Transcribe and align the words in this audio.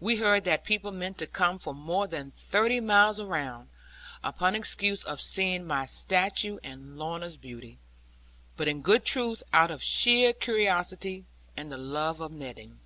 We 0.00 0.16
heard 0.16 0.44
that 0.44 0.64
people 0.64 0.90
meant 0.90 1.18
to 1.18 1.26
come 1.26 1.58
from 1.58 1.76
more 1.76 2.06
than 2.06 2.30
thirty 2.30 2.80
miles 2.80 3.20
around, 3.20 3.68
upon 4.24 4.54
excuse 4.54 5.04
of 5.04 5.20
seeing 5.20 5.66
my 5.66 5.84
stature 5.84 6.56
and 6.64 6.96
Lorna's 6.96 7.36
beauty; 7.36 7.76
but 8.56 8.68
in 8.68 8.80
good 8.80 9.04
truth 9.04 9.42
out 9.52 9.70
of 9.70 9.82
sheer 9.82 10.32
curiosity, 10.32 11.26
and 11.58 11.70
the 11.70 11.76
love 11.76 12.22
of 12.22 12.32
meddling. 12.32 12.80